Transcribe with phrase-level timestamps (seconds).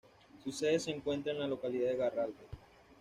[0.43, 2.39] Su sede se encuentra en la localidad de Garralda.